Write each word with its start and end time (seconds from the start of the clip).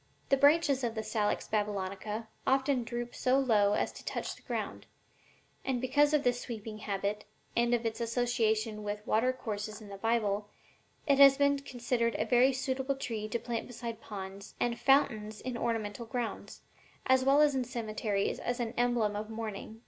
The 0.29 0.35
branches 0.35 0.83
of 0.83 0.95
the 0.95 1.03
Salix 1.03 1.47
Babylonica 1.47 2.25
often 2.47 2.83
droop 2.83 3.13
so 3.13 3.37
low 3.37 3.73
as 3.73 3.91
to 3.91 4.03
touch 4.03 4.35
the 4.35 4.41
ground, 4.41 4.87
and 5.63 5.79
because 5.79 6.11
of 6.11 6.23
this 6.23 6.41
sweeping 6.41 6.79
habit, 6.79 7.23
and 7.55 7.71
of 7.75 7.85
its 7.85 8.01
association 8.01 8.81
with 8.81 9.05
watercourses 9.05 9.79
in 9.79 9.89
the 9.89 9.97
Bible, 9.99 10.49
it 11.05 11.19
has 11.19 11.37
been 11.37 11.59
considered 11.59 12.15
a 12.17 12.25
very 12.25 12.51
suitable 12.51 12.95
tree 12.95 13.27
to 13.29 13.37
plant 13.37 13.67
beside 13.67 14.01
ponds 14.01 14.55
and 14.59 14.79
fountains 14.79 15.39
in 15.39 15.55
ornamental 15.55 16.07
grounds, 16.07 16.61
as 17.05 17.23
well 17.23 17.39
as 17.39 17.53
in 17.53 17.63
cemeteries 17.63 18.39
as 18.39 18.59
an 18.59 18.73
emblem 18.77 19.15
of 19.15 19.29
mourning." 19.29 19.79